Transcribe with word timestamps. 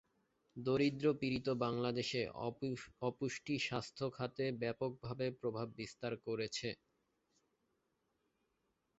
দারিদ্র-পীড়িত 0.55 1.47
বাংলাদেশে 1.63 2.21
অপুষ্টি 3.01 3.55
স্বাস্থ্য 3.59 4.05
খাতে 4.13 4.45
ব্যাপকভাবে 4.61 5.25
প্রভাব 5.39 5.67
বিস্তার 5.79 6.13
করেছে। 6.25 6.69